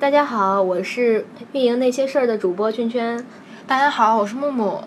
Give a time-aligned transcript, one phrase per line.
[0.00, 3.24] 大家好，我是运营那些事儿的主播圈圈。
[3.64, 4.82] 大家好，我是木木。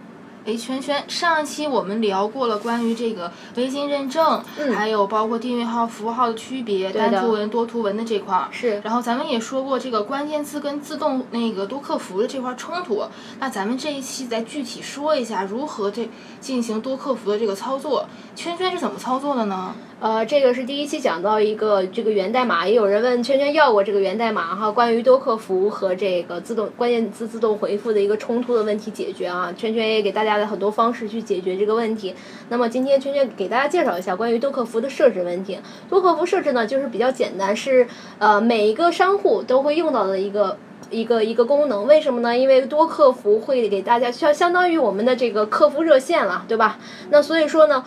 [0.45, 8.47] 哎，圈圈，上一期我们聊过了关于这个微信认证，嗯还有包括订阅号、服务号的区别，单图文、多图文的这块儿。
[8.49, 13.03] 是然后咱们也说过这个关键字跟自动那个多客服的这块儿冲突。
[13.39, 18.07] 那咱们这一期再具体说一下如何这进行多客服的这个操作。
[18.37, 19.73] 圈圈是怎么操作的呢？
[19.99, 32.13] 呃，这个是第一期讲到一个这个源代码，也有人问圈圈要过这个源代码哈，关于多客服和这个自动关键词自动回复的一个冲突的问题解决啊，圈圈也给大家的很多方式去解决这个问题。
[32.49, 35.57] 那么今天圈圈给大家介绍一下关于多客服的设置问题。
[35.89, 37.87] 多客服设置呢，就是比较简单，是
[38.19, 40.55] 呃每一个商户都会用到的一个。
[40.89, 42.37] 一个一个功能，为什么呢？
[42.37, 46.77] 因为多客服会给大家相相当于我们的这个客服热线了，对吧？
[47.09, 47.83] 那所以说呢，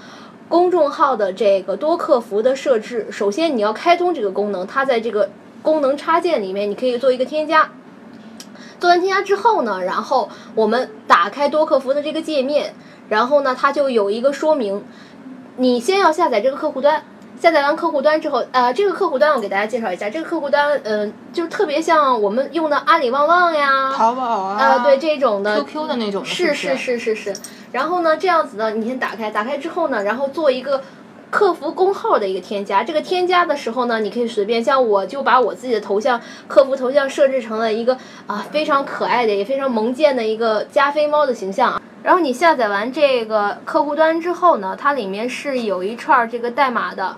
[0.50, 5.30] 公众号的这个多客服的设置，首先你要开通这个功能，它在这个
[5.62, 7.70] 功能插件里面，你可以做一个添加。
[8.80, 12.74] 做完添加之后呢，然后我们打开多客服的这个界面，
[13.08, 14.82] 然后呢，它就有一个说明，
[15.56, 17.04] 你先要下载这个客户端。
[17.40, 27.34] 下载完客户端之后，呃，这个客户端我给大家介绍一下，这个客户端，嗯、就特别像我们用的阿里旺旺呀，淘宝啊，呃，对这种的 QQ 的那种的，是不是是是是。
[27.72, 30.82] 然后呢，这样子呢，你先打开，打开之后呢，然后做一个
[31.30, 32.82] 客服工号的一个添加。
[32.82, 41.80] 这个添加的时候呢，你可以随便，像我就把我自己的头像、客服头像设置成了一个啊非常可爱的，也非常萌贱的一个加菲猫的形象。
[42.02, 47.16] 然后你下载完这个客户端之后呢，它里面是有一串这个代码的。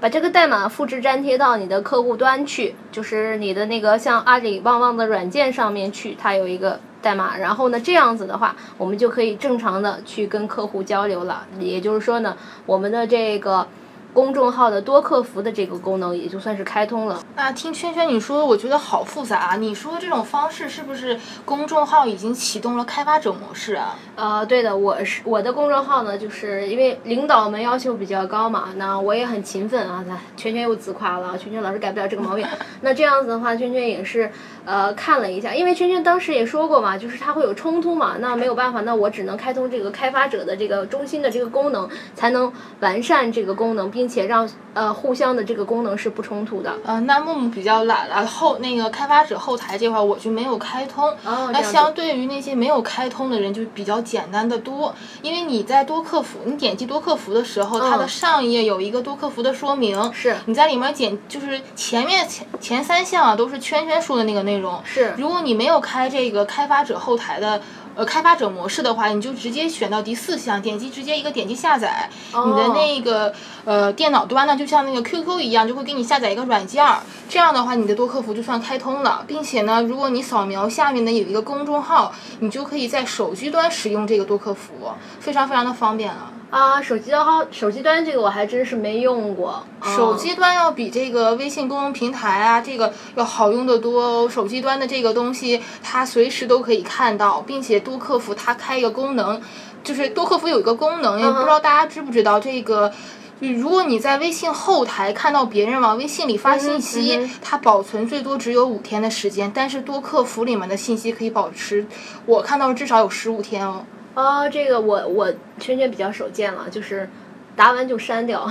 [0.00, 7.36] 把这个代码复制粘贴到你的客户端去，就是你的那个像阿里旺旺的软件上面去，它有一个代码。
[7.36, 11.46] 然后呢，这样子的话，我们就可以正常的去跟客户交流了。
[11.58, 13.66] 也就是说呢，我们的这个
[14.12, 17.22] 公众号的多客服的这个功能也就算是开通了。
[17.34, 19.56] 那听圈圈你说，我觉得好复杂啊。
[19.56, 23.96] 你说的这种方式是不是公众号已经启动了开发者模式啊？
[24.14, 30.04] 呃，对的，我是我的公众号呢，就是因为领导们要求比较高嘛，那我也很勤奋啊。
[30.06, 32.46] 那圈圈又自夸了，圈圈老是改不了这个毛病。
[32.82, 34.30] 那这样子的话，圈圈也是
[34.66, 46.74] 呃看了一下，因为圈圈当时也说过嘛，就是它会有冲突嘛，那没有办法，那我只能开通这个开发者的这个中心的这个功能，才能完善这个功能，并且让呃互相的这个功能是不冲突的。
[46.84, 51.08] 呃，那木木比较懒了，后那个开发者后台这块儿我就没有开通。
[51.24, 54.94] 哦，那相对于那些没有开通的人，就比较简单的多。
[55.22, 64.80] 因为你在多客服，你点击多客服的时候，它的嗯上一页有一个多客服的说明，是你在里面点，就是前面前前三项啊都是圈圈说的那个内容。
[64.84, 67.60] 是如果你没有开这个开发者后台的。
[67.94, 73.30] 呃，开发者模式的话，你就直接选到第四项，点击直接一个点击下载，你的哦那个
[73.66, 77.00] 呃电脑端呢，就像那个 QQ 一样，就会给你下载一个软件儿。
[77.28, 86.30] 这样的话，你的多客服就算开通了，并且呢，如果你扫描下面的有一个公众号，你就可以在手机端使用这个多客服，非常非常的方便了。
[86.50, 89.64] 啊，手机的话，手机端这个我还真是没用过。
[89.82, 94.28] 手嗯机端要比这个微信公众平台啊，这个要好用的多哦。
[94.28, 99.40] 手机端的这个东西，它随时都可以看到，并且多客服它开一个功能，
[99.82, 102.92] 就是多客服有一个功能，也不知道大家知不知道这个。
[103.40, 111.84] 如果你在微信后台看到别人往微信里发信息，嗯哼它保存最多只有五天的时间，但是多客服里面的信息可以保持，
[112.26, 113.84] 我看到至少有十五天哦。
[114.14, 117.08] 哦，这个我我圈圈比较少见了，就是
[117.54, 118.48] 答完就删掉，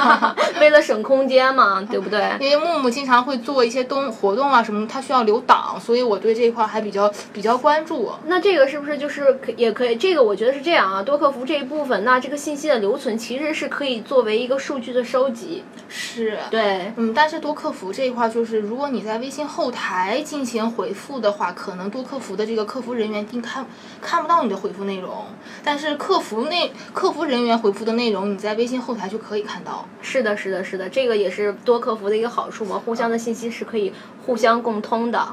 [0.60, 2.36] 为了省空间嘛， 对不对？
[2.40, 8.10] 因为木木经常会做一些东活动啊什么，他需要留档，所以我对这一块还比较比较关注。
[8.26, 9.96] 那这个是不是就是可也可以？
[9.96, 15.64] 这个我觉得是这样啊，多客服这一部分，那这个信息的留存其实是可以作为一个数据的收集。
[15.88, 23.66] 是，对，嗯，但是多客服这一块儿就是，如果你在微信后台进行回复的话，可能多客服的这个客服人员并看
[24.00, 25.26] 看不到你的回复内容，
[25.62, 29.88] 但是客服内客服人员回复的内容，你在微信后台就可以看到。
[30.02, 33.92] 是的，是的，是的，这个也是多客服的一个好处嘛，互相的信息是可以
[34.26, 35.28] 互相共通的。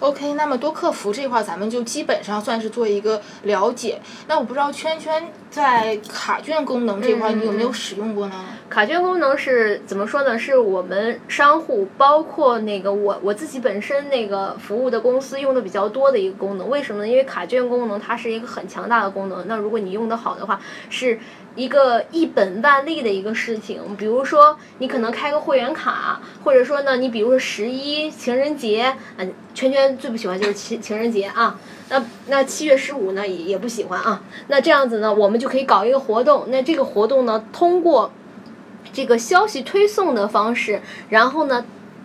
[0.00, 4.00] OK，那么多客服这块儿咱们就基本上算是做一个了解。
[4.28, 8.34] 那我不知道圈圈在卡券功能这块你有没有使用过呢？
[8.68, 10.38] 卡券功能是怎么说呢？
[10.38, 16.68] 是我们商户，包括那个我我自己本身那个服务的公司用的比较多的一个功能。
[16.68, 17.08] 为什么呢？
[17.08, 19.48] 因为卡券功能它是一个很强大的功能。
[19.48, 20.60] 那如果你用的好的话，
[20.90, 21.18] 是
[21.56, 23.80] 一个一本万利的一个事情。
[23.96, 31.58] 比如说，你可能开个会员卡，或者说呢，你比如说十一情人节，嗯、圈圈最不喜欢就是情情人节啊。
[31.88, 34.22] 那那七月十五呢也也不喜欢啊。
[34.48, 36.44] 那这样子呢，我们就可以搞一个活动。
[36.48, 38.10] 那这个活动呢，通过
[38.92, 41.64] 这个消息推送的方式，然后呢，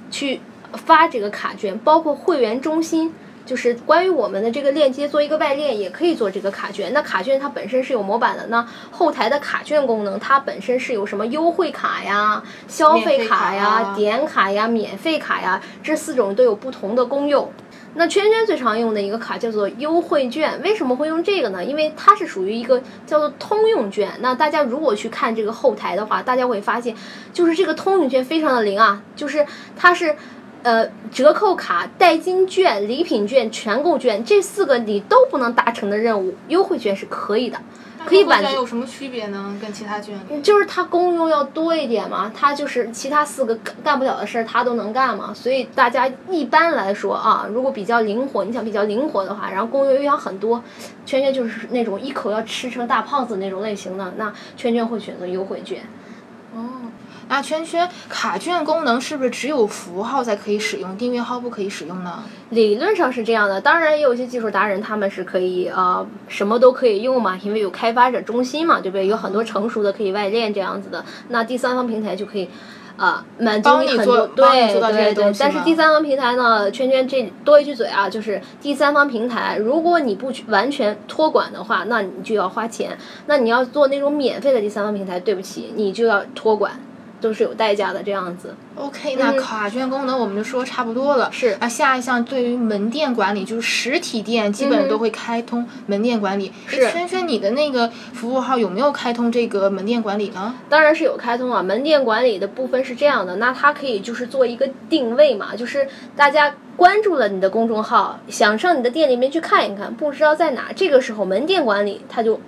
[0.10, 0.42] 去
[0.74, 3.14] 发这个卡券，包括会员中心。
[3.46, 6.94] 就是关于我们的这个链接做一个外链，也可以做这个卡券。
[6.94, 17.52] 那卡券它本身是有模板的，那后台的卡券功能它本身是有什么优惠卡呀、消费卡呀、点卡呀、免费卡呀，这四种都有不同的功用。
[17.96, 21.64] 那圈圈最常用的一个卡叫做优惠券，为什么会用这个呢？
[21.64, 24.12] 因为它是属于一个叫做通用券。
[24.20, 26.96] 那大家如果去看这个后台的话，大家会发现，
[27.32, 29.46] 就是这个通用券非常的灵啊，就是
[29.76, 30.16] 它是。
[30.64, 37.60] 呃，折扣卡、代金券、礼品券、全购券这四个你都不能达成的任务，优惠券是可以的，
[38.06, 38.52] 可以满足。
[38.54, 39.56] 有什么区别呢？
[39.62, 40.18] 跟其他券？
[40.42, 45.34] 就是它功用要多一点嘛，它就是其他四个干干不了的事儿，它都能干嘛。
[45.34, 50.64] 所以大家一般来说啊，如果比较灵活，你想比较灵活的话，然后功用又想很多，
[51.06, 55.82] 圈圈就是那种一口要吃成大胖子那种类型的，那圈圈会选择优惠券。
[56.56, 56.83] 哦。
[57.34, 62.24] 那圈圈卡券功能是不是只有符号才可以使用，订阅号不可以使用呢？
[62.52, 69.08] 理论上是这样的，当然也有一些技术达人，他们是可以呃什么都可以用嘛，因为有开发者中心嘛，对不对？
[69.08, 72.48] 有很多成熟的可以外链这样子的，那第三方平台就可以
[72.98, 75.34] 啊满足你很多对对对。
[75.40, 82.96] 但是第三方平台呢，圈圈这多一句嘴啊，就是第三方平台，如果你不完全托管的话，那你就要花钱。
[83.26, 86.80] 那你要做那种免费的第三方平台，对不起，你就要托管。
[87.24, 88.54] 都是有代价的，这样子。
[88.76, 91.32] OK，那卡券功能我们就说差不多了。
[91.32, 91.56] 是。
[91.60, 96.52] 啊下一项对于门店管理，就是实体店基本都会开通门店管理。
[96.68, 96.90] 是。
[96.90, 100.54] 轩轩，你的那个服务号有没有开通这个门店管理呢？
[100.68, 101.64] 当然是有开通啊。
[101.64, 112.40] 门店管理的部分是这样的，那它可以就是做一个定位嘛，就是大家关注了你的公众号，想上你的店里面去看一看，不知道在哪，这个时候门店管理它就。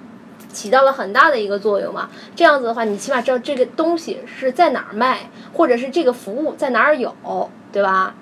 [0.56, 7.14] 起到了很大的一个作用嘛，这样子的话，你起码知道这个东西是在哪儿卖，或者是这个服务在哪儿有，
[7.74, 8.16] 对吧？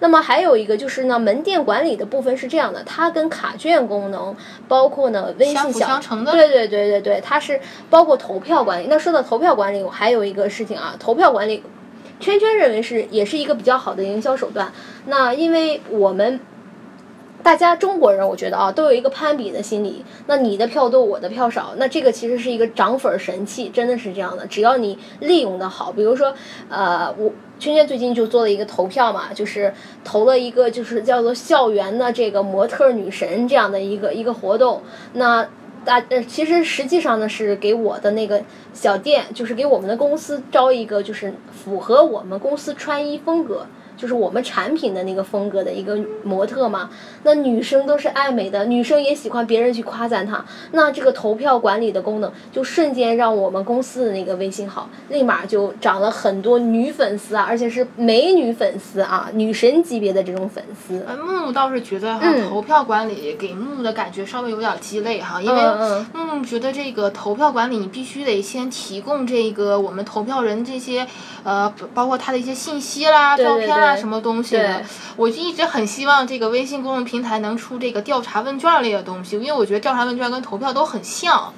[0.00, 4.36] 那么还有一个就是呢，门店管理的部分是这样的，它跟卡券功能，
[4.68, 5.98] 包括呢微信小，
[6.32, 8.86] 对对对对对，它是包括投票管理。
[8.90, 11.62] 那说到投票管理，我还有一个事情啊，投票管理，
[12.20, 14.70] 圈圈认为是也是一个比较好的营销手段。
[15.06, 16.38] 那因为我们。
[17.42, 20.04] 大家中国人，我觉得啊，都有一个攀比的心理。
[20.26, 24.46] 那你的票多，我的票少，那这个其实是一个涨粉神器，真的是这样的。
[24.46, 26.34] 只要你利用的好，比如说，
[26.68, 29.72] 呃，我圈圈最近就做了一个投票嘛，就是
[30.04, 34.82] 投了一个就是叫做校园的这个模特女神这样的一个一个活动。
[35.14, 35.48] 那
[35.82, 38.42] 大呃，其实实际上呢是给我的那个
[38.74, 43.66] 小店，就是给我们的公司招一个就是符合我们公司穿衣风格。
[44.00, 46.88] 就是我们产品的那个风格的一个模特嘛，
[47.22, 50.42] 那女生都是爱美的，女生也喜欢别人去夸赞她。
[50.72, 61.04] 那这个投票管理的功能，就瞬间让我们公司的那个微信号立马就涨了很多女粉丝啊，而且是美女粉丝啊，女神级别的这种粉丝。
[61.22, 65.62] 木木倒是觉得哈，投票管理给木木的感觉稍微有点鸡肋哈，因为
[66.14, 71.06] 木木觉得这个投票管理你必须得先提供这个我们投票人这些
[71.44, 73.89] 呃，包括他的一些信息啦、照片啦。
[73.96, 74.82] 什么东西的？
[75.16, 81.52] 我就一直很希望这个微信公众平台能出这个调查问卷类的东西，因为我觉得调查问卷跟投票都很像。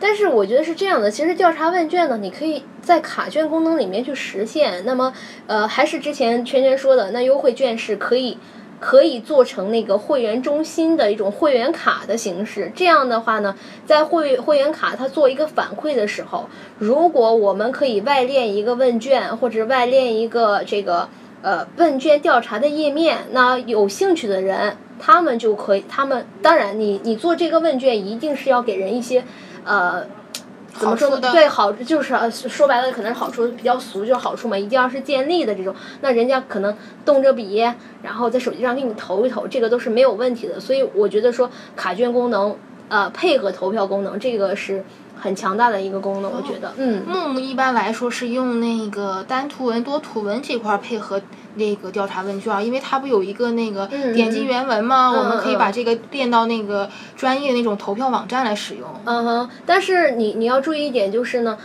[0.00, 4.84] 但是我觉得是这样的，其实调查问卷呢，你可以在卡券功能里面去实现。
[4.84, 5.12] 那么，
[5.48, 8.38] 呃，还是之前圈圈说的，那优惠券是可以
[8.78, 12.70] 可以做成那个会员中心的一种会员卡的形式。
[12.76, 21.08] 这样的话呢，在会会员卡它做一个反馈的时候，如果我们可以外链一个问卷，或者外链一个这个。
[21.40, 29.22] 呃，问卷调查的页面，那有兴趣的人，他们就可以，他们当然，你你做这个问卷一定是要给人一些，
[29.64, 30.04] 呃，
[30.74, 31.30] 怎么说呢？
[31.30, 32.12] 对，好，就是
[32.48, 37.64] 说白了，可能是好处比较俗，就是好处嘛，一定要是建立的这种，那人家可能动着笔，
[38.02, 40.58] 然后在手机上给你投一投，这个都是没有问题的。
[40.58, 42.56] 所以我觉得说卡券功能，
[42.88, 44.84] 呃，配合投票功能，这个是。
[45.18, 51.20] 很强大的一个功能，我觉得，嗯，木木一般来说是用那个单图文、多图文这块配合
[51.56, 55.10] 那个调查问卷，因为它不有一个那个点击原文吗？
[55.10, 58.88] 我们可以把这个练到那个专业那种投票网站来使用。
[59.04, 61.58] 嗯哼，但是你你要注意一点就是呢。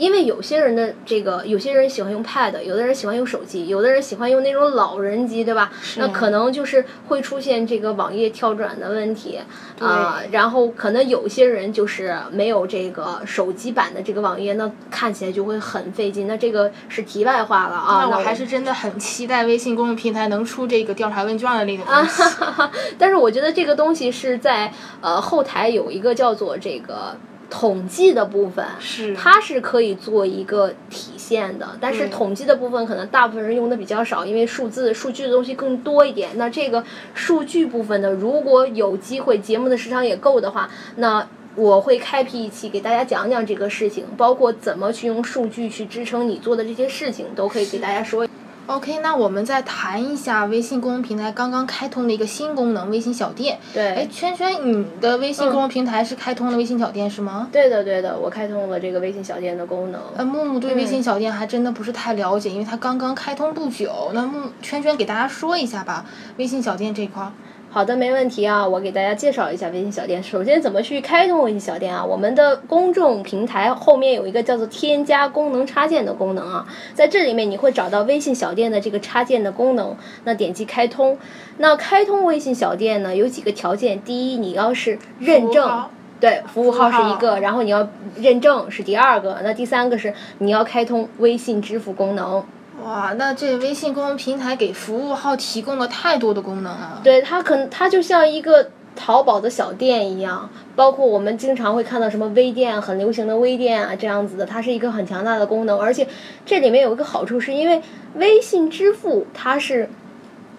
[0.00, 5.70] 因为有些人的这个，有些人喜欢用 Pad，有的人喜欢用手机，有的人喜欢用那种老人机，对吧？
[5.98, 9.38] 那可能就是会出现这个网页跳转的问题
[9.78, 10.22] 啊。
[10.30, 16.26] 然后可能有些人就是没有这个手机版的这个网页，那看起来就会很费劲。
[16.26, 18.08] 那这个是题外话了啊。
[18.08, 22.22] 那我还是真的很期待微信公众平台能出这个调查问卷的那个东西。
[22.96, 27.14] 但是我觉得这个东西是在呃后台有一个叫做这个。
[27.50, 36.30] 统计的部分，是它是可以做一个体现的，但是统计的部分可能大部分人用的比较少，因为数字、数据的东西更多一点。
[36.36, 41.26] 那这个数据部分呢，如果有机会，节目的时长也够的话，那
[41.56, 48.26] 我会开辟一期给大家讲讲这个事情，包括怎么去用数据去支撑你做的这些事情，都可以给大家说。
[48.70, 53.58] OK，那我们再谈一下微信公众平台刚刚开通的一个新功能——微信小店。
[53.74, 57.48] 对哎，圈圈，你的微信公众平台是开通了微信小店是吗？
[57.50, 60.00] 对的，对的，我开通了这个微信小店的功能。
[60.16, 64.12] 那，木木对微信小店还真的不是太了解，因为它刚刚开通不久。
[64.14, 67.32] 那木圈圈给大家说一下吧，微信小店这块儿。
[67.72, 70.20] 好的，没问题啊，我给大家介绍一下微信小店。
[70.20, 72.04] 首先，怎么去开通微信小店啊？
[72.04, 81.16] 我们的公众平台后面有一个叫做“添加功能插件”的功能啊，在这里面你会找到微信小店的这个插件的功能，那点击开通。
[81.58, 85.84] 那开通微信小店呢，有几个条件：第一，你要是认证。
[86.18, 92.44] 对，服务号是一个，然后你要认证是第二个，那第三个是你要开通微信支付功能。
[92.84, 97.00] 哇，那这微信公众平台给服务号提供了太多的功能啊！
[97.02, 106.06] 对它可能它就像一个淘宝的小店一样，包括我们经常会看到什么微店，很流行的微店啊这样子的，它是一个很强大的功能，而且
[106.44, 107.82] 这里面有一个好处，是因为
[108.14, 109.88] 微信支付它是。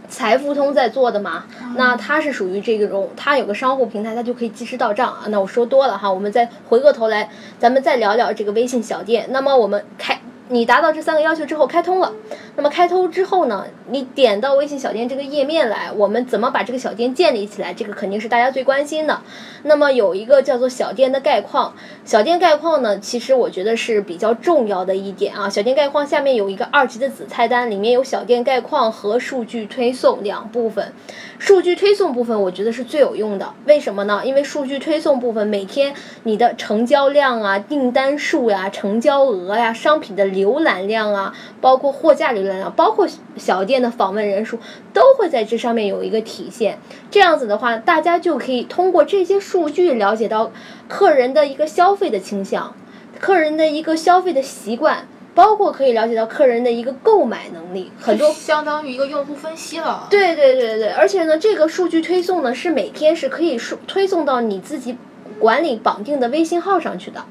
[0.10, 1.46] 财付通在做的嘛，
[1.78, 5.22] 那它是属于这种，它有个商户平台，它就可以及时到账啊。
[5.30, 9.28] 那我说多了哈，我们再回过头来，咱们再聊聊这个微信小店。
[9.30, 10.20] 那么我们开，
[10.52, 12.12] 你达到这三个要求之后开通了，
[12.58, 17.74] 那么开通之后呢，你点到微信小店这个页面来，我们怎么把这个小店建立起来？
[17.74, 19.22] 这个肯定是大家最关心的。
[19.64, 25.50] 那么有一个叫做小店的概况，小店概况呢，其实我觉得是比较重要的一点啊。
[25.50, 30.92] 小店概况下面有一个二级的子菜单，里面有小店概况和数据推送两部分。
[31.40, 34.22] 数据推送部分我觉得是最有用的，为什么呢？
[34.26, 35.94] 因为数据推送部分每天
[36.24, 43.08] 你的成交量啊、订单数呀、成交额呀、商品的浏览量啊，包括货架浏览量，包括
[43.38, 44.58] 小店的访问人数，
[44.94, 46.80] 都会在这上面有一个体现。
[47.10, 50.52] 这样子的话，大家就可以通过这些数据了解到
[50.88, 52.74] 客人的一个消费的倾向，
[53.20, 55.08] 客人的一个消费的习惯。
[55.34, 60.06] 包括可以了解到客人的一个购买能力，很多相当于一个用户分析了。
[60.10, 64.98] 对对对对，而且呢，这个数据推送呢是每天是可以数推送到你自己
[65.40, 67.24] 管理绑定的微信号上去的。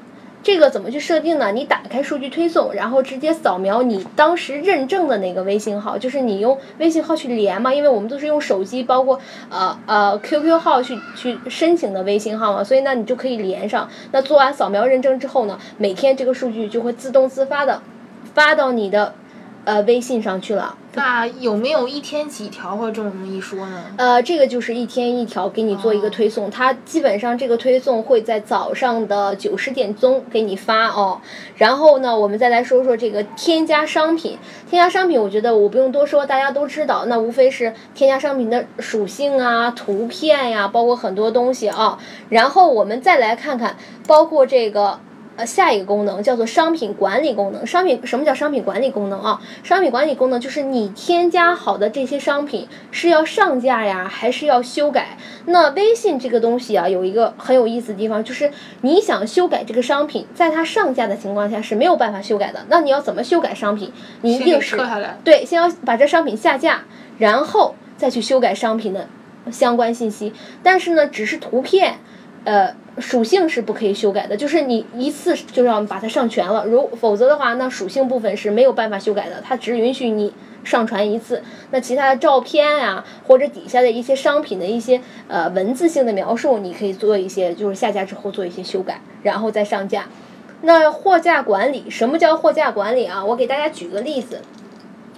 [0.43, 1.51] 这个怎么去设定呢？
[1.51, 9.19] 你打开数据推送，然后直接扫描你当时认证的那个微信号，就是你用微信号去连嘛，因为我们都是用手机，包括
[9.49, 13.87] 呃呃 QQ 号去去申请的微信号嘛，所以呢你就可以连上。
[14.11, 17.81] 那做完扫描认证之后呢，每天这个数据就会自动自发的
[18.33, 19.13] 发到你的
[19.65, 20.75] 呃微信上去了。
[20.93, 23.83] 那有没有一天几条或者这么一说呢？
[23.95, 31.21] 呃，这个就是一天一条给你做一个推送，它基本上这个推送会在早上的九十点钟给你发哦。
[31.55, 34.37] 然后呢，我们再来说说这个添加商品。
[34.69, 41.97] 添加商品，我觉得我不用多说，大家都知道，那无非是添加商品的属性啊、图片呀、包括很多东西啊。
[42.27, 44.99] 然后我们再来看看，包括这个。
[45.41, 47.65] 呃，下一个功能叫做商品管理功能。
[47.65, 49.41] 商品什么叫商品管理功能啊？
[49.63, 55.17] 商品管理功能就是你添加好的这些商品是要上架呀，还是要修改？
[55.45, 62.63] 那微信这个东西啊，有一个很有意思的地方，就是你想修改这个商品，在它上架的情况下是没有办法修改的。
[62.69, 63.91] 那你要怎么修改商品？
[64.21, 65.17] 你一定是撤下来。
[65.23, 66.83] 对，先要把这商品下架，
[67.17, 69.07] 然后再去修改商品的
[69.51, 70.33] 相关信息。
[70.61, 71.95] 但是呢，只是图片，
[72.43, 80.33] 呃，属性是不可以修改的，就是你一次就要把它上全了，如否则的话，那属性部分是没有办法修改的，它只允许你
[80.63, 81.41] 上传一次。
[81.71, 90.05] 那其他的照片呀、或者底下的一些商品的一些呃文字性的描述，你可以做一些，就是下架之后做一些修改，然后再上架。
[90.63, 93.23] 那货架管理，什么叫货架管理啊？
[93.23, 94.41] 我给大家举个例子，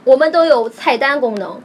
[0.05, 1.59] 我们都有菜单功能，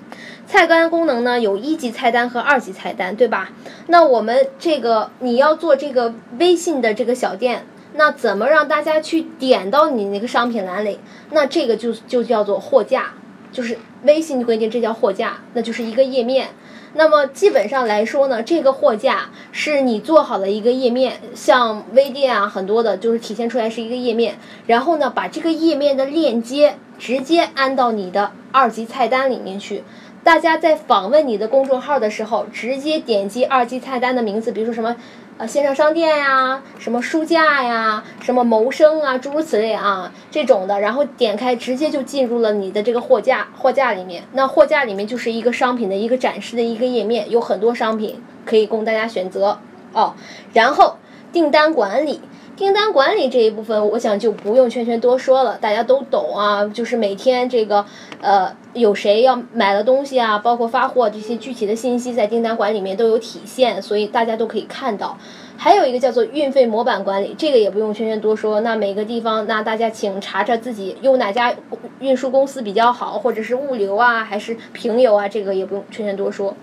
[0.47, 3.51] 菜单功能呢有一级菜单和二级菜单，对吧？
[3.89, 11.01] 那我们这个你要做这个微信的这个小店，那怎么让大家去点到你那个商品栏里？
[11.31, 13.15] 那这个就就叫做货架，
[13.51, 16.49] 就是微信规定这叫货架，那就是一个页面。
[16.95, 29.83] 那么基本上来说呢，这个货架是你做好的一个页面，像微店啊，很多的就是体现出来是一个页面，然后呢，把这个页面的链接直接安到你的二级菜单里面去。
[30.25, 34.95] 大家在访问你的公众号的时候，直接点击二级菜单的名字，比如说什么
[35.39, 44.25] 呃线上商店呀、什么书架呀、什么谋生啊，诸如此类啊这种的，然后点开直接就进入了你的这个货架货架里面。
[44.33, 49.59] 那货架里面就是一个商品的一个展示的一个页面，有很多商品可以供大家选择
[49.95, 50.15] 哦。
[50.53, 50.99] 然后
[51.33, 52.21] 订单管理。
[52.59, 56.67] 订单管理这一部分，我想就不用圈圈多说了，大家都懂啊。
[56.67, 57.87] 就是每天这个
[58.21, 65.17] 呃，有谁要买了东西啊，包括发货这些具体的信息，在订单管理里面都有体现，所以大家都可以看到。
[65.57, 68.61] 还有一个叫做运费模板管理，这个也不用圈圈多说。
[68.63, 71.55] 那每个地方，那大家请查查自己用哪家
[72.01, 76.57] 运输公司比较好，或者是物流啊，还是平邮啊，这个也不用圈圈多说。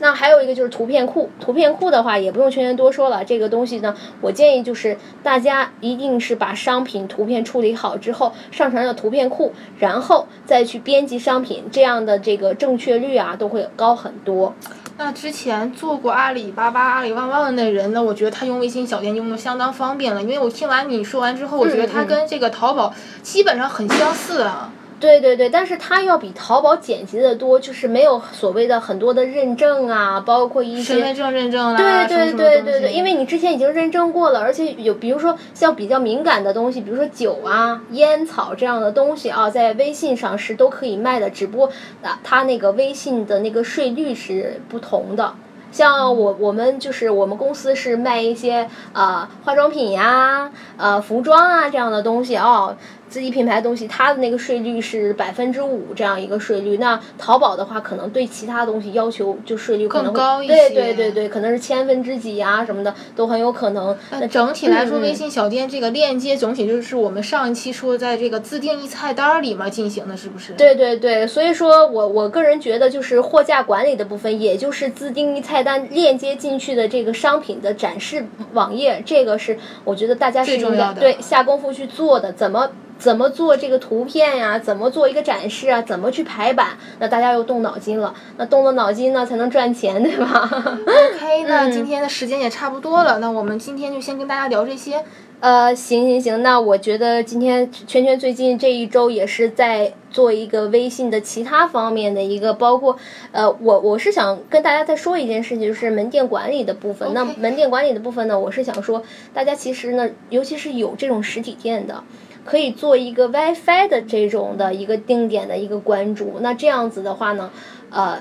[0.00, 3.24] 那还有一个就是图片库，图片库的话也不用圈圈多说了。
[3.24, 14.54] 这个东西呢，我建议就是大家一定是把商品图片处理好之后，上传到图片库，然后再去编辑商品，这样的这个正确率啊都会高很多。
[14.96, 20.20] 那之前做过阿里巴巴、阿里旺旺的那人呢，我觉得他用微信小店用的相当方便了。
[20.20, 24.72] 因为我听完你说完之后，我觉得他跟这个淘宝基本上很相似啊。
[25.00, 41.70] 对对对，但是它要比淘宝简洁的多，就是没有所谓的很多的认证啊，包括一些身份证认证啦，对对对对对，因为你之前已经认证过了，而且有比如说像比较敏感的东西，比如说酒啊、烟草这样的东西啊，在微信上是都可以卖的，只不过
[42.02, 45.34] 啊，它那个微信的那个税率是不同的。
[45.70, 52.74] 像我我们就是我们公司是卖一些呃化妆品呀、呃服装啊这样的东西哦。
[53.08, 56.76] 自己品牌的东西，它的那个税率是百分之五这样一个税率。
[56.76, 60.54] 那淘宝的话，可能对其他东西要求就税率可能高一些。
[60.70, 63.96] 对对对对，可能是千分之几啊什么的都很有可能。
[64.10, 70.52] 那整体来说，微信小店这个链接总体就是我们上一期说在这个自定义菜单里面进行的，是不是？
[70.52, 82.70] 对对对，所以说我我个人觉得，就是货架管理的部分，也就是自定义菜单链接进去的这个商品的展示网页，这个是我觉得大家是应该对下功夫去做的，怎么？
[82.98, 84.58] 怎么做这个图片呀？
[84.58, 85.80] 怎么做一个展示啊？
[85.80, 86.76] 怎么去排版？
[86.98, 88.12] 那大家又动脑筋了。
[88.36, 95.04] 那动了脑筋呢，才能赚钱，对吧？OK， 那今天的时间也差不多了，那我们今天就先跟大家聊这些。
[95.40, 102.96] 呃，行行行，那我觉得今天圈圈最近这一周也是在做一个微信的其他方面的一个，包括
[103.30, 107.14] 呃，我我是想跟大家再说一件事情，就是门店管理的部分。
[107.14, 109.00] 那门店管理的部分呢，我是想说，
[109.32, 112.02] 大家其实呢，尤其是有这种实体店的。
[112.44, 117.50] 可以做一个 WiFi 的这种的一个定点的一个关注，那这样子的话呢，
[117.90, 118.18] 呃，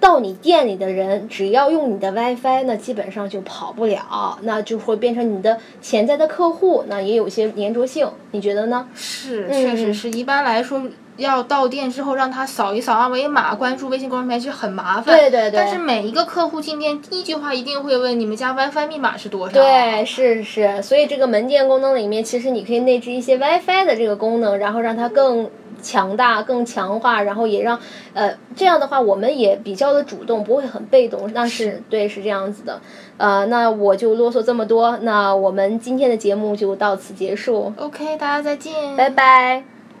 [0.00, 8.88] 到你店里的人只要用你的 WiFi，那基本上就跑不了，那就会变成你的潜在的客户，那也有些粘着性，你觉得呢？
[8.94, 10.82] 是，确实是一般来说。
[11.18, 15.14] 要到店之后让他扫一扫二维码，关注微信公众平台其实很麻烦。
[15.14, 15.52] 对对对。
[15.56, 19.52] 但是每一个客户进店，第一句话一定会问你们家 WiFi 密码是多少。
[19.52, 20.80] 对，是是。
[20.80, 25.50] 所以这个门店功能里面，其实你可以内置一些 WiFi 的这个功能，然后让它更
[25.82, 27.78] 强大、更强化，然后也让
[28.14, 31.30] 呃这样的话，我们也比较的主动，不会很被动。
[31.34, 32.80] 那是对，是这样子的。
[33.16, 37.72] 呃，那我就啰嗦这么多，那我们今天的节目就到此结束。
[37.76, 38.96] OK，大家再见。
[38.96, 39.77] 拜拜。